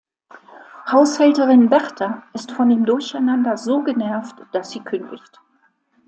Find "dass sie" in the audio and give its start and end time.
4.51-4.79